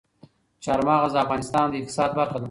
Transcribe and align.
چار 0.63 0.79
مغز 0.87 1.11
د 1.13 1.17
افغانستان 1.25 1.65
د 1.69 1.73
اقتصاد 1.79 2.09
برخه 2.19 2.33
ده. 2.39 2.39